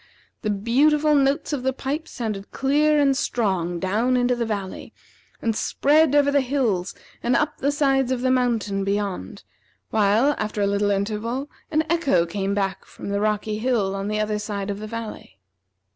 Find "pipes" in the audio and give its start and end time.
1.73-2.09